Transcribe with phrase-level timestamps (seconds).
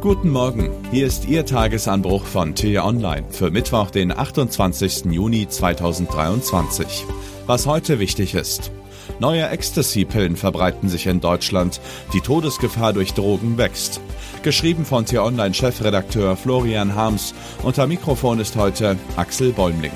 [0.00, 5.04] Guten Morgen, hier ist Ihr Tagesanbruch von T-Online für Mittwoch, den 28.
[5.10, 7.04] Juni 2023.
[7.44, 8.72] Was heute wichtig ist.
[9.18, 11.82] Neue Ecstasy-Pillen verbreiten sich in Deutschland.
[12.14, 14.00] Die Todesgefahr durch Drogen wächst.
[14.42, 17.34] Geschrieben von T-Online-Chefredakteur Florian Harms.
[17.62, 19.92] Unter Mikrofon ist heute Axel Bäumling.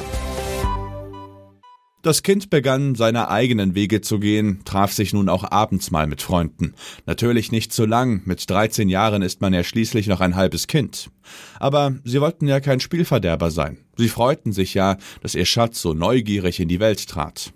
[2.04, 6.20] Das Kind begann seine eigenen Wege zu gehen, traf sich nun auch abends mal mit
[6.20, 6.74] Freunden.
[7.06, 11.08] Natürlich nicht zu lang, mit 13 Jahren ist man ja schließlich noch ein halbes Kind.
[11.58, 13.78] Aber sie wollten ja kein Spielverderber sein.
[13.96, 17.54] Sie freuten sich ja, dass ihr Schatz so neugierig in die Welt trat.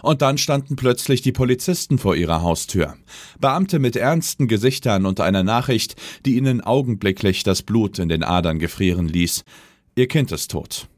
[0.00, 2.96] Und dann standen plötzlich die Polizisten vor ihrer Haustür.
[3.38, 8.60] Beamte mit ernsten Gesichtern und einer Nachricht, die ihnen augenblicklich das Blut in den Adern
[8.60, 9.44] gefrieren ließ.
[9.94, 10.88] Ihr Kind ist tot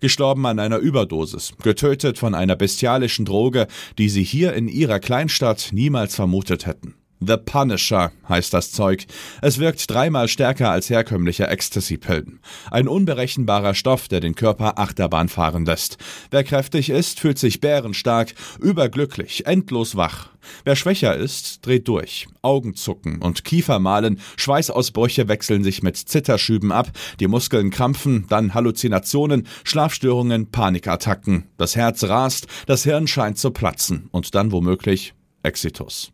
[0.00, 3.66] gestorben an einer Überdosis, getötet von einer bestialischen Droge,
[3.98, 6.94] die sie hier in ihrer Kleinstadt niemals vermutet hätten.
[7.20, 9.06] The Punisher heißt das Zeug.
[9.40, 12.40] Es wirkt dreimal stärker als herkömmliche Ecstasy-Pillen.
[12.70, 15.96] Ein unberechenbarer Stoff, der den Körper Achterbahn fahren lässt.
[16.30, 20.28] Wer kräftig ist, fühlt sich bärenstark, überglücklich, endlos wach.
[20.64, 22.28] Wer schwächer ist, dreht durch.
[22.42, 30.50] Augenzucken und Kiefermalen, Schweißausbrüche wechseln sich mit Zitterschüben ab, die Muskeln krampfen, dann Halluzinationen, Schlafstörungen,
[30.50, 31.46] Panikattacken.
[31.56, 36.12] Das Herz rast, das Hirn scheint zu platzen und dann womöglich Exitus.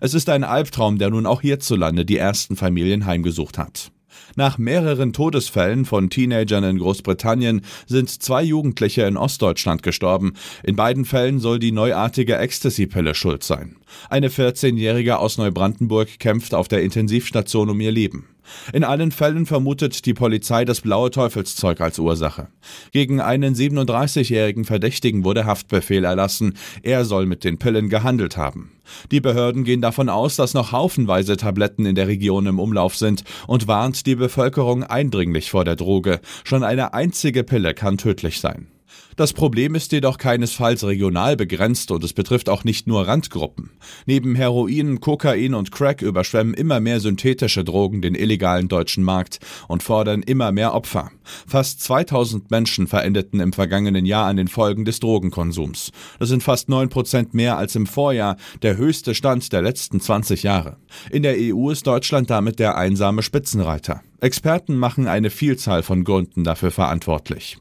[0.00, 3.90] Es ist ein Albtraum, der nun auch hierzulande die ersten Familien heimgesucht hat.
[4.36, 10.34] Nach mehreren Todesfällen von Teenagern in Großbritannien sind zwei Jugendliche in Ostdeutschland gestorben.
[10.62, 13.76] In beiden Fällen soll die neuartige Ecstasy-Pille schuld sein.
[14.10, 18.33] Eine 14-Jährige aus Neubrandenburg kämpft auf der Intensivstation um ihr Leben.
[18.72, 22.48] In allen Fällen vermutet die Polizei das blaue Teufelszeug als Ursache.
[22.92, 26.54] Gegen einen 37-jährigen Verdächtigen wurde Haftbefehl erlassen.
[26.82, 28.72] Er soll mit den Pillen gehandelt haben.
[29.10, 33.24] Die Behörden gehen davon aus, dass noch haufenweise Tabletten in der Region im Umlauf sind
[33.46, 36.20] und warnt die Bevölkerung eindringlich vor der Droge.
[36.44, 38.68] Schon eine einzige Pille kann tödlich sein.
[39.16, 43.70] Das Problem ist jedoch keinesfalls regional begrenzt und es betrifft auch nicht nur Randgruppen.
[44.06, 49.38] Neben Heroin, Kokain und Crack überschwemmen immer mehr synthetische Drogen den illegalen deutschen Markt
[49.68, 51.12] und fordern immer mehr Opfer.
[51.46, 55.92] Fast 2000 Menschen verendeten im vergangenen Jahr an den Folgen des Drogenkonsums.
[56.18, 60.42] Das sind fast 9 Prozent mehr als im Vorjahr, der höchste Stand der letzten 20
[60.42, 60.76] Jahre.
[61.10, 64.02] In der EU ist Deutschland damit der einsame Spitzenreiter.
[64.20, 67.58] Experten machen eine Vielzahl von Gründen dafür verantwortlich.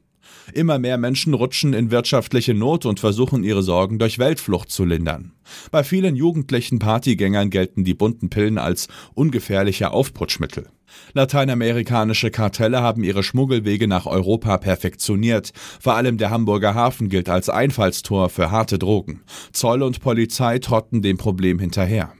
[0.52, 5.34] Immer mehr Menschen rutschen in wirtschaftliche Not und versuchen ihre Sorgen durch Weltflucht zu lindern.
[5.72, 10.68] Bei vielen jugendlichen Partygängern gelten die bunten Pillen als ungefährliche Aufputschmittel.
[11.14, 15.52] Lateinamerikanische Kartelle haben ihre Schmuggelwege nach Europa perfektioniert.
[15.80, 19.22] Vor allem der Hamburger Hafen gilt als Einfallstor für harte Drogen.
[19.52, 22.14] Zoll und Polizei trotten dem Problem hinterher.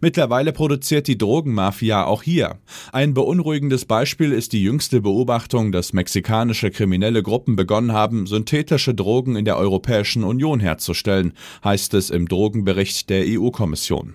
[0.00, 2.58] Mittlerweile produziert die Drogenmafia auch hier.
[2.92, 9.36] Ein beunruhigendes Beispiel ist die jüngste Beobachtung, dass mexikanische kriminelle Gruppen begonnen haben, synthetische Drogen
[9.36, 11.32] in der Europäischen Union herzustellen,
[11.64, 14.14] heißt es im Drogenbericht der EU-Kommission.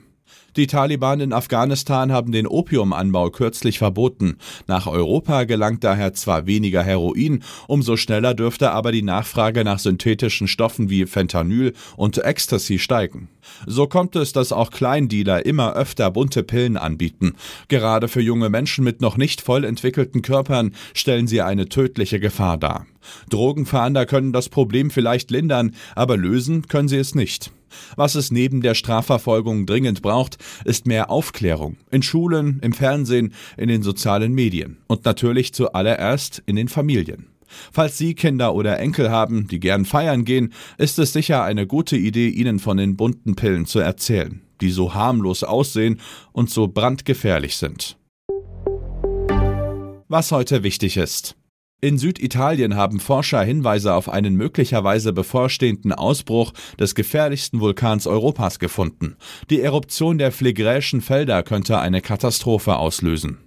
[0.55, 4.37] Die Taliban in Afghanistan haben den Opiumanbau kürzlich verboten.
[4.67, 10.47] Nach Europa gelangt daher zwar weniger Heroin, umso schneller dürfte aber die Nachfrage nach synthetischen
[10.47, 13.27] Stoffen wie Fentanyl und Ecstasy steigen.
[13.67, 17.33] So kommt es, dass auch Kleindealer immer öfter bunte Pillen anbieten.
[17.67, 22.57] Gerade für junge Menschen mit noch nicht voll entwickelten Körpern stellen sie eine tödliche Gefahr
[22.57, 22.85] dar.
[23.29, 27.51] Drogenfahnder können das Problem vielleicht lindern, aber lösen können sie es nicht.
[27.95, 31.77] Was es neben der Strafverfolgung dringend braucht, ist mehr Aufklärung.
[31.91, 37.27] In Schulen, im Fernsehen, in den sozialen Medien und natürlich zuallererst in den Familien.
[37.71, 41.95] Falls Sie Kinder oder Enkel haben, die gern feiern gehen, ist es sicher eine gute
[41.95, 45.99] Idee, ihnen von den bunten Pillen zu erzählen, die so harmlos aussehen
[46.31, 47.97] und so brandgefährlich sind.
[50.07, 51.35] Was heute wichtig ist.
[51.85, 59.17] In Süditalien haben Forscher Hinweise auf einen möglicherweise bevorstehenden Ausbruch des gefährlichsten Vulkans Europas gefunden.
[59.51, 63.37] Die Eruption der Phlegräischen Felder könnte eine Katastrophe auslösen.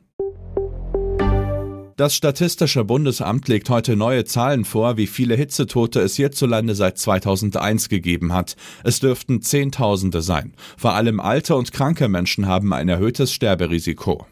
[1.97, 7.89] Das Statistische Bundesamt legt heute neue Zahlen vor, wie viele Hitzetote es hierzulande seit 2001
[7.89, 8.55] gegeben hat.
[8.85, 10.55] Es dürften Zehntausende sein.
[10.77, 14.29] Vor allem alte und kranke Menschen haben ein erhöhtes Sterberisiko.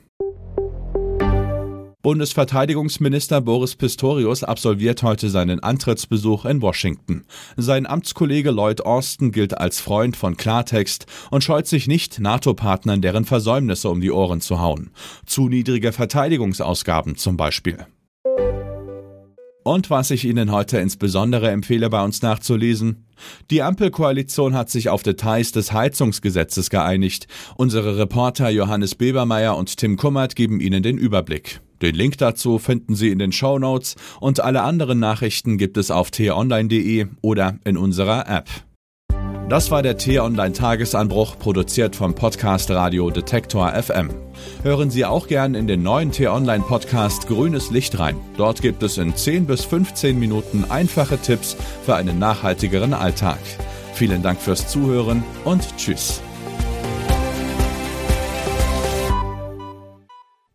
[2.06, 7.24] Bundesverteidigungsminister Boris Pistorius absolviert heute seinen Antrittsbesuch in Washington.
[7.56, 13.24] Sein Amtskollege Lloyd Austin gilt als Freund von Klartext und scheut sich nicht, NATO-Partnern deren
[13.24, 14.92] Versäumnisse um die Ohren zu hauen.
[15.26, 17.84] Zu niedrige Verteidigungsausgaben zum Beispiel.
[19.64, 23.04] Und was ich Ihnen heute insbesondere empfehle, bei uns nachzulesen.
[23.50, 27.26] Die Ampelkoalition hat sich auf Details des Heizungsgesetzes geeinigt.
[27.56, 31.60] Unsere Reporter Johannes Bebermeier und Tim Kummert geben Ihnen den Überblick.
[31.82, 35.90] Den Link dazu finden Sie in den Show Notes und alle anderen Nachrichten gibt es
[35.90, 38.48] auf t-online.de oder in unserer App.
[39.48, 44.10] Das war der T-Online Tagesanbruch, produziert vom Podcast Radio Detektor FM.
[44.64, 48.16] Hören Sie auch gern in den neuen T-Online Podcast Grünes Licht rein.
[48.36, 53.38] Dort gibt es in 10 bis 15 Minuten einfache Tipps für einen nachhaltigeren Alltag.
[53.94, 56.20] Vielen Dank fürs Zuhören und Tschüss.